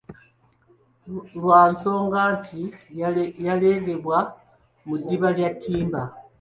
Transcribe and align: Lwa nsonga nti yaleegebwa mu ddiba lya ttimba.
Lwa 1.41 1.61
nsonga 1.71 2.21
nti 2.37 2.61
yaleegebwa 3.47 4.17
mu 4.85 4.93
ddiba 4.99 5.29
lya 5.37 5.49
ttimba. 5.55 6.01